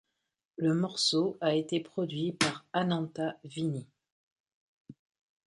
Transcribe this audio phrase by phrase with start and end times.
[0.57, 3.85] Le morceau a été produit par Ananta Vinnie.